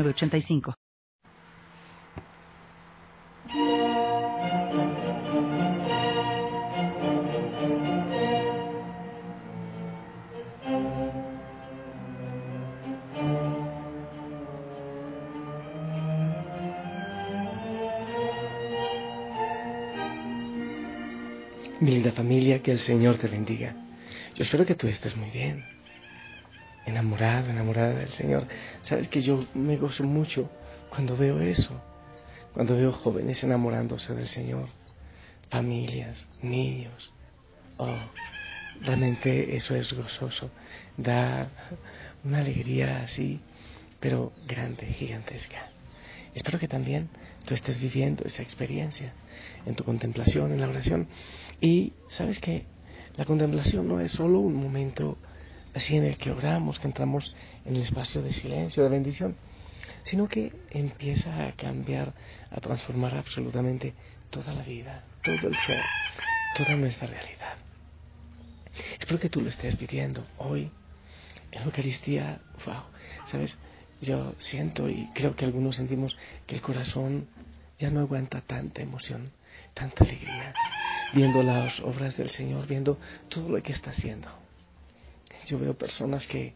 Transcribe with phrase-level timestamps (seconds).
[0.00, 0.74] 8985.
[22.12, 23.74] Familia, que el Señor te bendiga.
[24.36, 25.64] Yo espero que tú estés muy bien.
[26.86, 28.46] Enamorado, enamorada del Señor.
[28.82, 30.50] Sabes que yo me gozo mucho
[30.90, 31.80] cuando veo eso.
[32.52, 34.68] Cuando veo jóvenes enamorándose del Señor.
[35.48, 37.12] Familias, niños.
[37.78, 37.98] Oh,
[38.80, 40.50] realmente eso es gozoso.
[40.96, 41.48] Da
[42.24, 43.40] una alegría así,
[44.00, 45.70] pero grande, gigantesca.
[46.34, 47.08] Espero que también
[47.44, 49.12] tú estés viviendo esa experiencia
[49.66, 51.08] en tu contemplación, en la oración.
[51.60, 52.64] Y sabes que
[53.16, 55.18] la contemplación no es solo un momento
[55.74, 57.34] así en el que oramos, que entramos
[57.64, 59.36] en el espacio de silencio, de bendición,
[60.04, 62.12] sino que empieza a cambiar,
[62.50, 63.94] a transformar absolutamente
[64.30, 65.80] toda la vida, todo el ser,
[66.56, 67.54] toda nuestra realidad.
[68.98, 70.70] Espero que tú lo estés viviendo hoy
[71.50, 72.40] en Eucaristía.
[72.64, 72.84] Wow,
[73.26, 73.56] sabes,
[74.00, 77.28] yo siento y creo que algunos sentimos que el corazón
[77.78, 79.30] ya no aguanta tanta emoción,
[79.74, 80.54] tanta alegría,
[81.12, 82.98] viendo las obras del Señor, viendo
[83.28, 84.28] todo lo que está haciendo.
[85.46, 86.54] Yo veo personas que,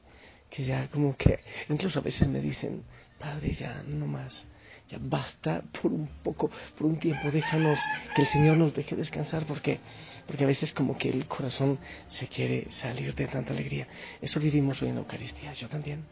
[0.50, 2.84] que ya como que, incluso a veces me dicen,
[3.18, 4.46] Padre, ya no más,
[4.88, 7.78] ya basta por un poco, por un tiempo, déjanos
[8.14, 9.80] que el Señor nos deje descansar porque,
[10.26, 13.88] porque a veces como que el corazón se quiere salir de tanta alegría.
[14.20, 16.04] Eso vivimos hoy en la Eucaristía, yo también.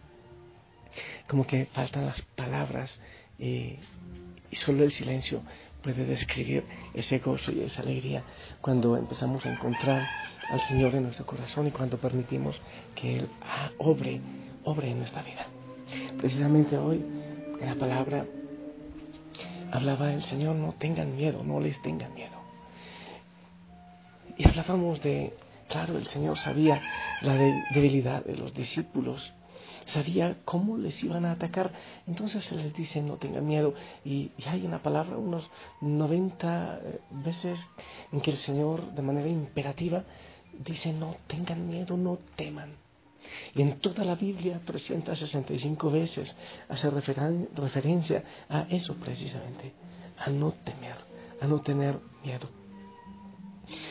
[1.28, 2.98] Como que faltan las palabras
[3.38, 3.78] y,
[4.50, 5.42] y solo el silencio
[5.82, 6.64] puede describir
[6.94, 8.24] ese gozo y esa alegría
[8.62, 10.08] cuando empezamos a encontrar
[10.50, 12.60] al Señor en nuestro corazón y cuando permitimos
[12.94, 14.20] que Él ah, obre,
[14.64, 15.46] obre en nuestra vida.
[16.18, 17.04] Precisamente hoy,
[17.60, 18.26] en la palabra,
[19.72, 22.34] hablaba el Señor, no tengan miedo, no les tengan miedo.
[24.36, 25.34] Y hablábamos de,
[25.68, 26.82] claro, el Señor sabía
[27.20, 29.32] la debilidad de los discípulos
[29.86, 31.72] sabía cómo les iban a atacar.
[32.06, 33.74] Entonces se les dice no tengan miedo.
[34.04, 35.50] Y, hay una palabra, unos
[35.80, 37.58] 90 eh, veces
[38.12, 40.04] en que el Señor de manera imperativa
[40.64, 42.74] dice no tengan miedo, no teman.
[43.54, 46.36] Y en toda la Biblia, 365 veces,
[46.68, 49.72] hace referencia a eso precisamente,
[50.18, 50.96] a no temer,
[51.40, 52.48] a no tener miedo.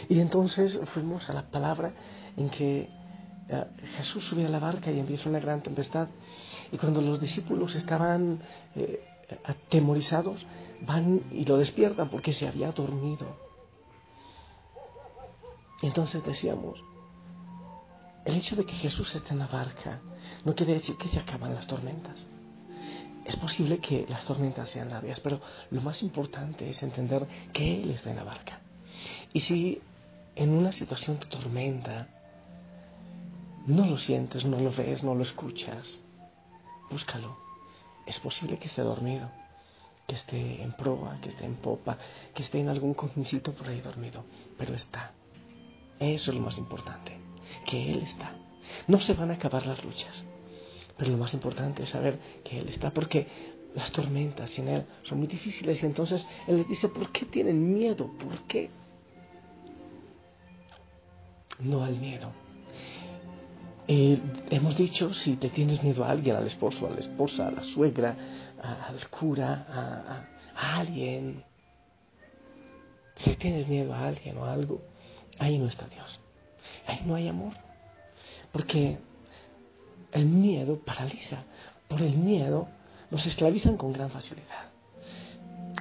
[0.08, 1.94] Y entonces fuimos a la palabra
[2.38, 2.90] en que
[3.98, 6.08] Jesús sube a la barca y empieza una gran tempestad.
[6.72, 8.40] Y cuando los discípulos estaban
[8.76, 9.04] eh,
[9.44, 10.46] atemorizados,
[10.82, 13.53] van y lo despiertan porque se había dormido.
[15.84, 16.82] Entonces decíamos,
[18.24, 20.00] el hecho de que Jesús esté en la barca
[20.46, 22.26] no quiere decir que se acaban las tormentas.
[23.26, 27.92] Es posible que las tormentas sean largas, pero lo más importante es entender que Él
[27.92, 28.62] está en la barca.
[29.34, 29.82] Y si
[30.36, 32.08] en una situación de tormenta
[33.68, 36.00] no lo sientes, no lo ves, no lo escuchas,
[36.90, 37.38] búscalo.
[38.06, 39.30] Es posible que esté dormido,
[40.08, 41.98] que esté en proa, que esté en popa,
[42.34, 44.24] que esté en algún cojincito por ahí dormido,
[44.58, 45.12] pero está.
[46.00, 47.18] Eso es lo más importante,
[47.66, 48.36] que Él está.
[48.88, 50.26] No se van a acabar las luchas,
[50.98, 53.28] pero lo más importante es saber que Él está, porque
[53.76, 57.74] las tormentas sin Él son muy difíciles y entonces Él les dice, ¿por qué tienen
[57.74, 58.10] miedo?
[58.18, 58.70] ¿Por qué?
[61.60, 62.32] No al miedo,
[63.88, 64.18] eh,
[64.50, 67.64] hemos dicho, si te tienes miedo a alguien, al esposo, a la esposa, a la
[67.64, 68.16] suegra,
[68.62, 69.66] al cura,
[70.56, 71.44] a, alguien,
[73.18, 74.82] si tienes miedo a alguien o a algo,
[75.44, 76.20] ahí no está Dios.
[76.88, 77.54] Ahí no hay amor.
[78.52, 78.98] Porque
[80.12, 81.44] el miedo paraliza.
[81.88, 82.68] Por el miedo
[83.12, 84.70] nos esclavizan con gran facilidad.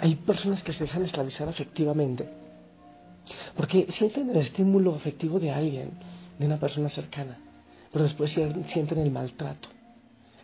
[0.01, 2.29] Hay personas que se dejan esclavizar afectivamente
[3.57, 5.93] porque sienten el estímulo afectivo de alguien,
[6.39, 7.39] de una persona cercana
[7.93, 9.69] pero después sienten el maltrato.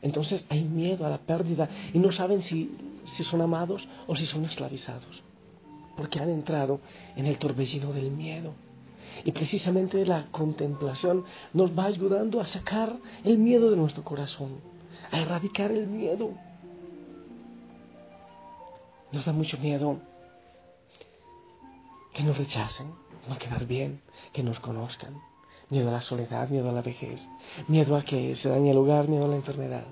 [0.02, 2.70] Entonces hay miedo a la pérdida y no saben si,
[3.06, 5.24] si son amados o si son esclavizados,
[5.96, 6.80] porque han entrado
[7.16, 8.52] en el torbellino del miedo.
[9.24, 14.60] Y precisamente la contemplación nos va ayudando a sacar el miedo de nuestro corazón,
[15.10, 16.32] a erradicar el miedo.
[19.12, 19.98] Nos da mucho miedo
[22.12, 22.92] que nos rechacen,
[23.28, 24.00] no quedar bien,
[24.32, 25.20] que nos conozcan.
[25.70, 27.26] Miedo a la soledad, miedo a la vejez,
[27.68, 29.84] miedo a que se dañe el hogar, miedo a la enfermedad,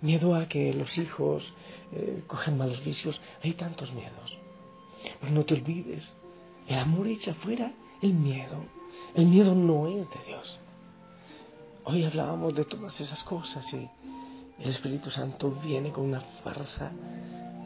[0.00, 1.52] miedo a que los hijos
[1.92, 3.20] eh, cojan malos vicios.
[3.42, 4.36] Hay tantos miedos.
[5.20, 6.16] Pero no te olvides,
[6.66, 7.72] el amor echa fuera
[8.02, 8.64] el miedo.
[9.14, 10.60] El miedo no es de Dios.
[11.84, 13.88] Hoy hablábamos de todas esas cosas y
[14.58, 16.90] el Espíritu Santo viene con una fuerza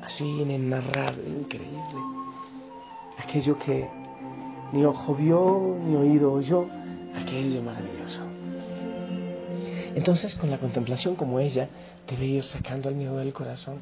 [0.02, 2.00] así inenarrable, increíble.
[3.18, 3.88] Aquello que
[4.72, 6.66] ni ojo vio, ni oído oyó,
[7.14, 8.20] aquello maravilloso.
[9.94, 11.68] Entonces, con la contemplación como ella,
[12.08, 13.80] debe ir sacando el miedo del corazón.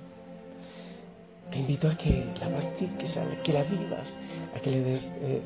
[1.51, 4.17] Te invito a que la practiques, a que la vivas,
[4.55, 5.43] a que le des eh,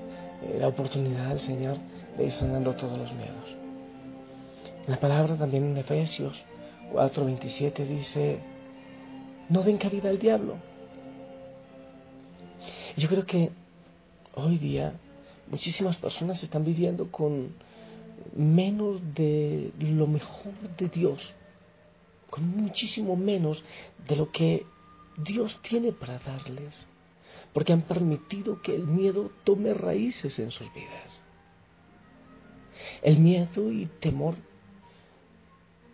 [0.58, 1.76] la oportunidad al Señor
[2.16, 3.56] de ir sanando todos los miedos.
[4.86, 6.42] La palabra también en Efesios
[6.92, 8.38] 4:27 dice,
[9.48, 10.56] no den cabida al diablo.
[12.96, 13.50] Yo creo que
[14.34, 14.94] hoy día
[15.50, 17.54] muchísimas personas están viviendo con
[18.34, 21.34] menos de lo mejor de Dios,
[22.30, 23.62] con muchísimo menos
[24.08, 24.66] de lo que
[25.16, 26.86] Dios tiene para darles,
[27.54, 31.20] porque han permitido que el miedo tome raíces en sus vidas.
[33.00, 34.34] El miedo y temor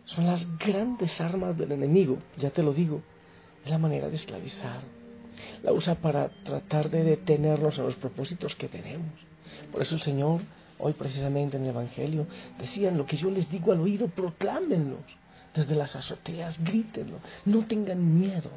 [0.06, 3.02] son las grandes armas del enemigo, ya te lo digo,
[3.64, 4.80] es la manera de esclavizar.
[5.62, 9.12] La usa para tratar de detenernos en los propósitos que tenemos.
[9.70, 10.40] Por eso el Señor,
[10.78, 12.26] hoy precisamente en el Evangelio,
[12.58, 15.04] decían lo que yo les digo al oído, proclámenlos.
[15.54, 17.18] Desde las azoteas, grítenlo.
[17.44, 18.50] No tengan miedo.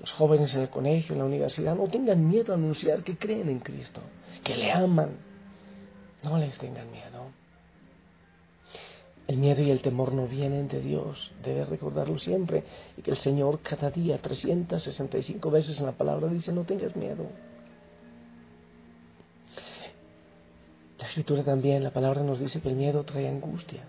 [0.00, 3.50] Los jóvenes en el colegio, en la universidad, no tengan miedo a anunciar que creen
[3.50, 4.00] en Cristo,
[4.42, 5.18] que le aman.
[6.22, 7.26] No les tengan miedo.
[9.26, 12.64] El miedo y el temor no vienen de Dios, debes recordarlo siempre,
[12.96, 17.26] y que el Señor cada día, 365 veces en la palabra, dice, no tengas miedo.
[20.98, 23.84] La escritura también, la palabra nos dice que el miedo trae angustia.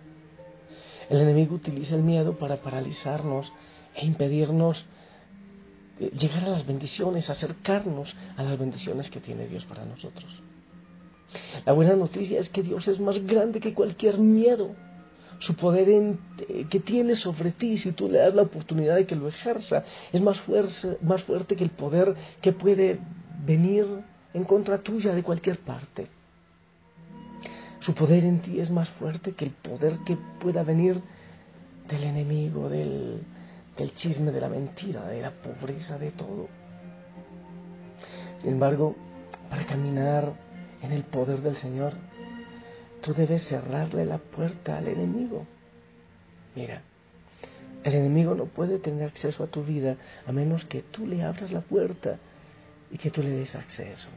[1.10, 3.52] El enemigo utiliza el miedo para paralizarnos
[3.96, 4.86] e impedirnos
[6.10, 10.32] llegar a las bendiciones, acercarnos a las bendiciones que tiene Dios para nosotros.
[11.66, 14.76] La buena noticia es que Dios es más grande que cualquier miedo
[15.40, 19.16] su poder eh, que tiene sobre ti, si tú le das la oportunidad de que
[19.16, 19.84] lo ejerza,
[20.14, 20.40] es más,
[21.02, 23.00] más fuerte que el poder que puede
[23.44, 23.88] venir
[24.34, 26.08] en contra tuya de cualquier parte.
[27.80, 31.02] Su poder en ti es más fuerte que el poder que pueda venir
[31.90, 33.22] del enemigo, del,
[33.78, 36.48] del chisme, de la mentira, de la pobreza, de todo.
[38.42, 38.96] Sin embargo,
[39.50, 40.34] para caminar
[40.82, 41.94] en el poder del Señor,
[43.02, 45.46] tú debes cerrarle la puerta al enemigo.
[46.56, 46.82] Mira,
[47.84, 49.98] el enemigo no puede tener acceso a tu vida
[50.28, 52.18] a menos que tú le abras la puerta
[52.92, 54.10] y que tú le des acceso.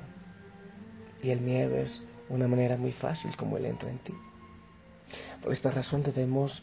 [1.22, 4.14] Y el miedo es una manera muy fácil como él entra en ti.
[5.42, 6.62] Por esta razón debemos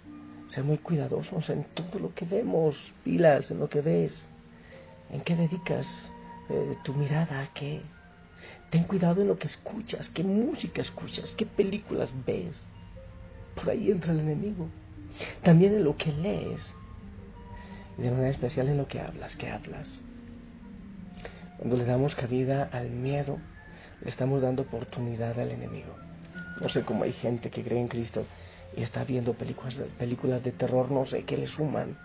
[0.52, 4.26] ser muy cuidadosos en todo lo que vemos, pilas en lo que ves,
[5.10, 6.12] en qué dedicas
[6.50, 7.82] eh, tu mirada, a qué,
[8.70, 12.56] Ten cuidado en lo que escuchas, qué música escuchas, qué películas ves.
[13.56, 14.68] Por ahí entra el enemigo.
[15.44, 16.74] También en lo que lees.
[17.98, 19.90] De manera especial en lo que hablas, que hablas.
[21.58, 23.40] Cuando le damos cabida al miedo,
[24.02, 25.94] le estamos dando oportunidad al enemigo.
[26.62, 28.26] No sé cómo hay gente que cree en Cristo
[28.76, 31.98] y está viendo películas, películas de terror, no sé qué le suman.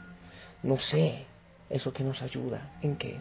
[0.63, 1.27] No sé
[1.71, 2.73] eso que nos ayuda.
[2.83, 3.19] ¿En qué?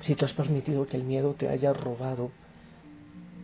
[0.00, 2.30] si tú has permitido que el miedo te haya robado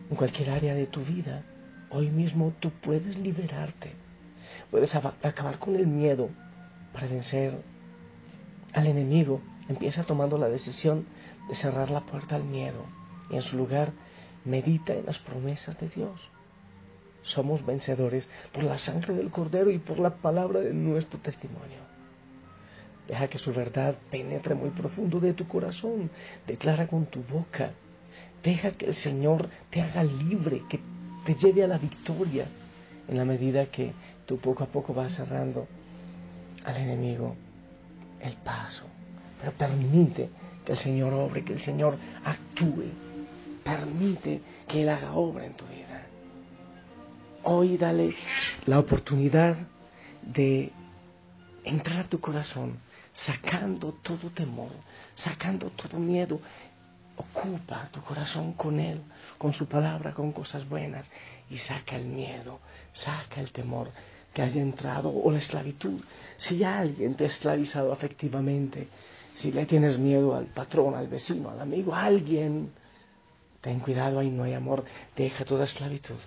[0.09, 1.43] en cualquier área de tu vida,
[1.89, 3.93] hoy mismo tú puedes liberarte.
[4.71, 6.29] Puedes acabar con el miedo
[6.93, 7.61] para vencer
[8.73, 9.41] al enemigo.
[9.69, 11.05] Empieza tomando la decisión
[11.47, 12.85] de cerrar la puerta al miedo
[13.29, 13.91] y en su lugar
[14.45, 16.19] medita en las promesas de Dios.
[17.27, 21.79] Somos vencedores por la sangre del Cordero y por la palabra de nuestro testimonio.
[23.07, 26.09] Deja que su verdad penetre muy profundo de tu corazón.
[26.45, 27.71] Declara con tu boca.
[28.43, 30.79] Deja que el Señor te haga libre, que
[31.25, 32.45] te lleve a la victoria
[33.07, 33.93] en la medida que
[34.25, 35.67] tú poco a poco vas cerrando
[36.65, 37.35] al enemigo
[38.21, 38.85] el paso.
[39.39, 40.29] Pero permite
[40.65, 42.85] que el Señor obre, que el Señor actúe.
[43.63, 45.96] Permite que Él haga obra en tu vida.
[47.49, 48.13] Hoy dale
[48.65, 49.55] la oportunidad
[50.21, 50.73] de
[51.63, 52.77] entrar a tu corazón
[53.13, 54.71] sacando todo temor,
[55.15, 56.41] sacando todo miedo.
[57.15, 59.01] Ocupa tu corazón con Él,
[59.37, 61.09] con su palabra, con cosas buenas
[61.49, 62.59] y saca el miedo,
[62.91, 63.91] saca el temor.
[64.33, 66.01] que haya entrado, o la esclavitud.
[66.35, 68.89] Si alguien te ha esclavizado afectivamente,
[69.37, 72.73] si le tienes miedo al patrón, al vecino, al amigo, a alguien,
[73.61, 74.83] ten cuidado, ahí no hay amor,
[75.15, 76.17] deja toda esclavitud,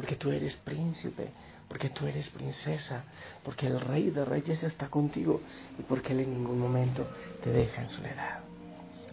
[0.00, 1.28] porque tú eres príncipe,
[1.68, 3.04] porque tú eres princesa,
[3.44, 5.42] porque el rey de reyes está contigo
[5.78, 7.06] y porque él en ningún momento
[7.44, 8.38] te deja en soledad.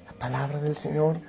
[0.05, 1.19] La palabra del Señor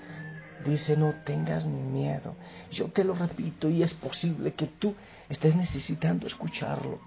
[0.64, 2.36] dice no tengas miedo.
[2.70, 4.94] Yo te lo repito y es posible que tú
[5.28, 7.00] estés necesitando escucharlo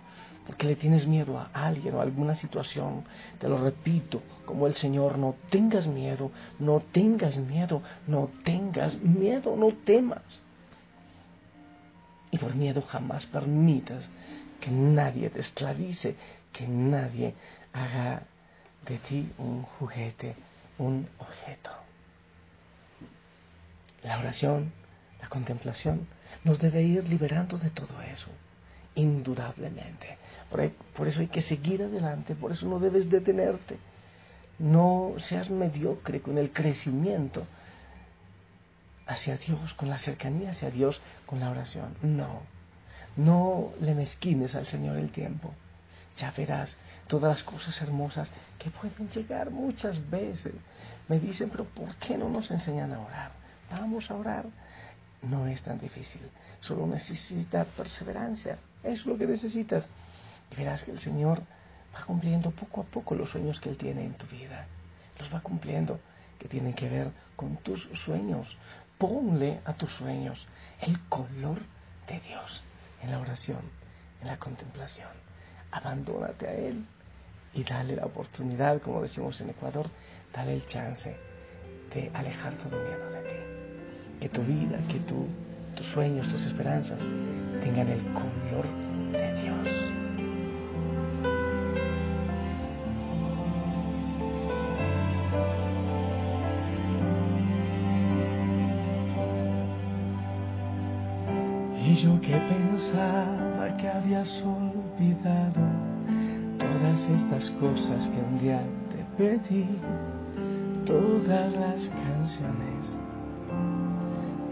[0.46, 3.06] porque le tienes miedo a alguien o a alguna situación.
[3.40, 9.56] Te lo repito, como el Señor, no tengas miedo, no tengas miedo, no tengas miedo,
[9.56, 10.22] no temas.
[12.32, 14.04] Y por miedo jamás permitas
[14.60, 16.16] que nadie te esclavice,
[16.54, 17.34] que nadie
[17.74, 18.24] haga
[18.88, 20.36] de ti un juguete,
[20.78, 21.72] un objeto.
[24.04, 24.72] La oración,
[25.22, 26.08] la contemplación,
[26.44, 28.30] nos debe ir liberando de todo eso,
[28.96, 30.18] indudablemente.
[30.50, 33.78] Por, eso hay que seguir adelante, por eso no debes detenerte.
[34.60, 37.48] No seas mediocre con el crecimiento
[39.12, 41.96] hacia Dios, con la cercanía hacia Dios, con la oración.
[42.02, 42.42] No,
[43.18, 45.54] no le mezquines al Señor el tiempo.
[46.18, 46.76] Ya verás
[47.08, 50.54] todas las cosas hermosas que pueden llegar muchas veces.
[51.08, 53.32] Me dicen, pero ¿por qué no nos enseñan a orar?
[53.70, 54.46] Vamos a orar.
[55.24, 56.22] No es tan difícil,
[56.62, 58.58] solo necesitas perseverancia.
[58.84, 59.88] Es lo que necesitas.
[60.52, 61.44] Y verás que el Señor
[61.94, 64.66] va cumpliendo poco a poco los sueños que Él tiene en tu vida.
[65.20, 66.00] Los va cumpliendo,
[66.40, 68.58] que tienen que ver con tus sueños.
[69.02, 70.46] Ponle a tus sueños
[70.80, 71.58] el color
[72.08, 72.64] de Dios
[73.02, 73.62] en la oración,
[74.22, 75.10] en la contemplación.
[75.72, 76.86] Abandónate a Él
[77.56, 79.90] y dale la oportunidad, como decimos en Ecuador,
[80.32, 81.16] dale el chance
[81.96, 84.20] de alejar todo miedo de ti.
[84.20, 85.26] Que tu vida, que tu,
[85.76, 88.68] tus sueños, tus esperanzas tengan el color
[89.14, 89.81] de Dios.
[102.82, 105.62] Pensaba que habías olvidado
[106.58, 109.68] todas estas cosas que un día te pedí,
[110.86, 112.98] todas las canciones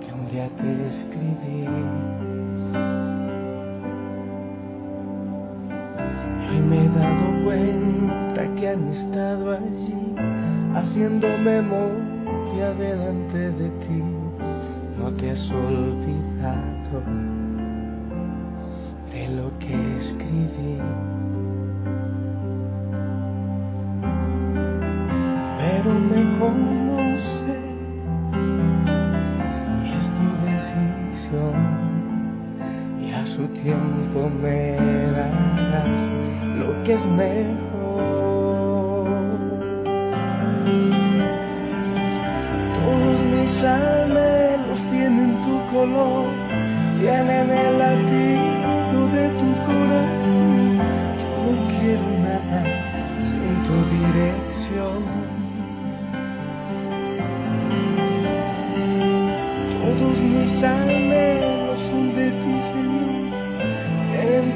[0.02, 1.66] que un día te escribí.
[6.50, 10.16] Hoy me he dado cuenta que han estado allí
[10.76, 14.04] haciendo memoria delante de ti,
[15.00, 17.29] no te has olvidado
[19.12, 20.78] de lo que escribí.
[25.58, 27.54] Pero me conoce
[29.84, 31.58] y es tu decisión
[33.02, 34.76] y a su tiempo me
[35.12, 36.02] darás
[36.58, 37.60] lo que es mejor.
[42.76, 46.50] Todos mis anhelos tienen tu color
[47.00, 48.19] tienen el latido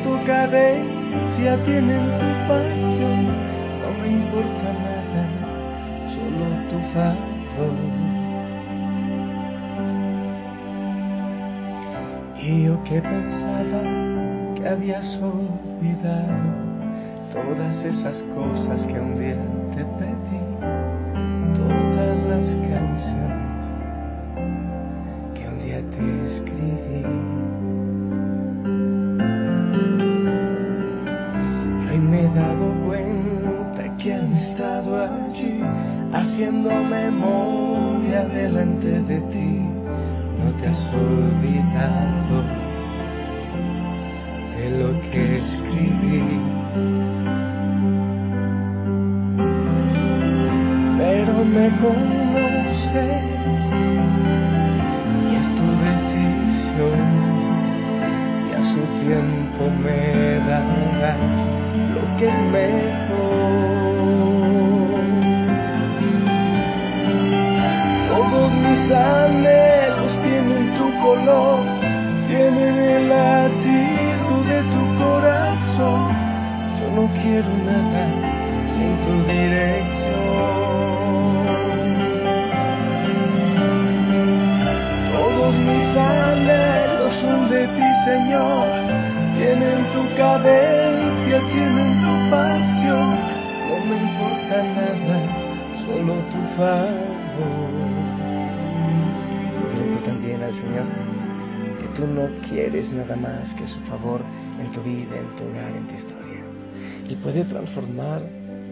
[0.03, 3.21] tu cadencia, tienen tu pasión.
[3.81, 5.23] No me importa nada,
[6.13, 8.13] solo tu favor.
[12.41, 13.81] Y yo que pensaba
[14.55, 16.73] que habías olvidado
[17.31, 19.37] todas esas cosas que un día
[19.73, 20.22] te pedí,
[32.23, 35.61] he dado cuenta que han estado allí
[36.13, 39.59] haciendo memoria delante de ti
[40.39, 42.43] no te has olvidado
[44.57, 46.39] de lo que escribí.
[50.97, 51.69] Pero me
[100.05, 100.85] también al Señor
[101.79, 104.21] que tú no quieres nada más que su favor
[104.59, 106.43] en tu vida, en tu hogar, en tu historia.
[107.09, 108.21] Y puede transformar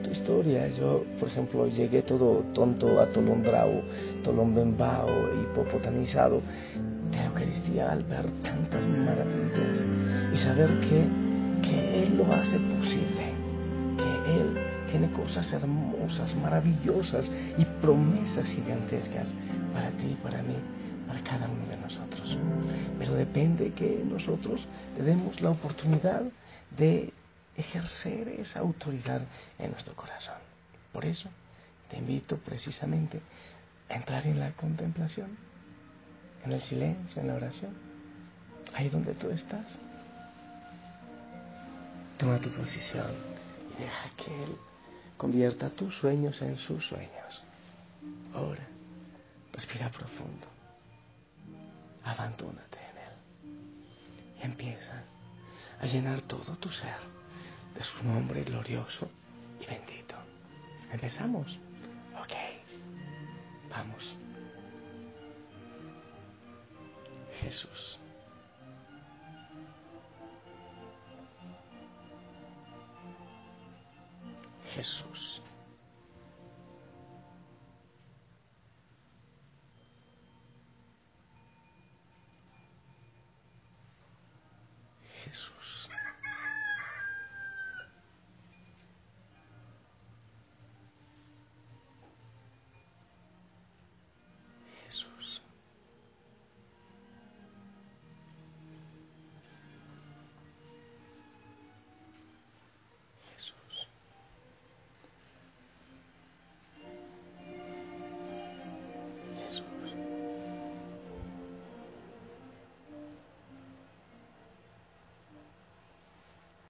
[0.03, 0.67] tu historia.
[0.69, 3.81] Yo, por ejemplo, llegué todo tonto, atolondrado,
[4.23, 5.09] tolombembao,
[5.41, 6.41] hipopotamizado
[7.11, 9.85] de la Eucaristía al ver tantas maravillas
[10.33, 11.05] y saber que,
[11.61, 13.20] que Él lo hace posible,
[14.91, 19.29] tiene cosas hermosas, maravillosas y promesas gigantescas
[19.73, 20.55] para ti y para mí,
[21.07, 22.37] para cada uno de nosotros.
[22.99, 24.67] Pero depende que nosotros
[24.97, 26.23] le demos la oportunidad
[26.77, 27.13] de
[27.55, 29.21] ejercer esa autoridad
[29.57, 30.35] en nuestro corazón.
[30.91, 31.29] Por eso
[31.89, 33.21] te invito precisamente
[33.89, 35.37] a entrar en la contemplación,
[36.43, 37.71] en el silencio, en la oración,
[38.73, 39.65] ahí donde tú estás.
[42.17, 43.11] Toma tu posición
[43.73, 44.55] y deja que Él
[45.21, 47.43] Convierta tus sueños en sus sueños.
[48.33, 48.67] Ora,
[49.53, 50.47] respira profundo.
[52.03, 54.39] Abandónate en Él.
[54.39, 55.03] Y empieza
[55.79, 56.97] a llenar todo tu ser
[57.75, 59.11] de su nombre glorioso
[59.59, 60.15] y bendito.
[60.91, 61.55] ¿Empezamos?
[62.19, 62.33] Ok.
[63.69, 64.20] Vamos.
[85.31, 86.00] Jesús.